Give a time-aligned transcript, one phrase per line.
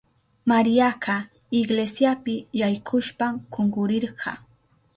[0.51, 1.13] Mariaka
[1.59, 4.31] iglesiapi yaykushpan kunkurirka.